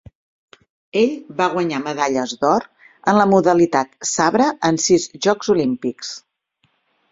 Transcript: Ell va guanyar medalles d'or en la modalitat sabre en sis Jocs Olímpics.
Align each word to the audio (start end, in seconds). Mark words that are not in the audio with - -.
Ell 1.01 1.11
va 1.41 1.49
guanyar 1.55 1.81
medalles 1.87 2.33
d'or 2.45 2.65
en 3.13 3.17
la 3.21 3.27
modalitat 3.35 3.93
sabre 4.15 4.49
en 4.73 4.83
sis 4.87 5.09
Jocs 5.29 5.55
Olímpics. 5.59 6.19